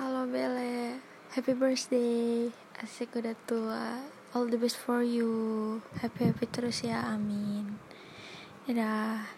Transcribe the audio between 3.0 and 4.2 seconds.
udah tua.